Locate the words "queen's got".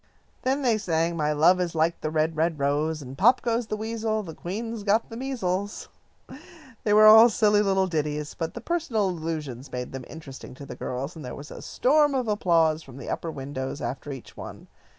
4.33-5.11